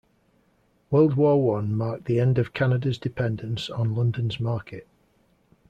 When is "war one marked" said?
1.13-2.05